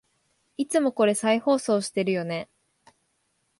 [0.57, 2.49] いつもこれ再放送してるよね